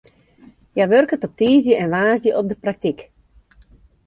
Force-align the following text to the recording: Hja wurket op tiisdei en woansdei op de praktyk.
Hja 0.73 0.85
wurket 0.91 1.25
op 1.27 1.33
tiisdei 1.39 1.77
en 1.83 1.93
woansdei 1.95 2.37
op 2.39 2.45
de 2.51 2.57
praktyk. 2.63 2.99